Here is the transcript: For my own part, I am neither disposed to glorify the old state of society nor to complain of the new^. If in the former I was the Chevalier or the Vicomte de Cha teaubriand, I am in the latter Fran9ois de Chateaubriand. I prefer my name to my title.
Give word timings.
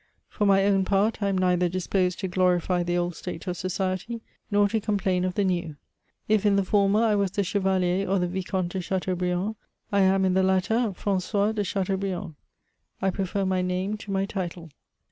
For 0.29 0.47
my 0.47 0.65
own 0.65 0.83
part, 0.83 1.21
I 1.21 1.27
am 1.29 1.37
neither 1.37 1.69
disposed 1.69 2.19
to 2.21 2.27
glorify 2.27 2.81
the 2.81 2.97
old 2.97 3.15
state 3.15 3.45
of 3.45 3.55
society 3.55 4.21
nor 4.49 4.67
to 4.69 4.79
complain 4.79 5.23
of 5.23 5.35
the 5.35 5.43
new^. 5.43 5.75
If 6.27 6.43
in 6.43 6.55
the 6.55 6.63
former 6.65 7.03
I 7.03 7.13
was 7.13 7.29
the 7.29 7.43
Chevalier 7.43 8.09
or 8.09 8.17
the 8.17 8.25
Vicomte 8.27 8.69
de 8.71 8.79
Cha 8.79 8.97
teaubriand, 8.97 9.57
I 9.91 9.99
am 9.99 10.25
in 10.25 10.33
the 10.33 10.41
latter 10.41 10.87
Fran9ois 10.99 11.53
de 11.53 11.63
Chateaubriand. 11.63 12.33
I 12.99 13.11
prefer 13.11 13.45
my 13.45 13.61
name 13.61 13.95
to 13.97 14.09
my 14.11 14.25
title. 14.25 14.71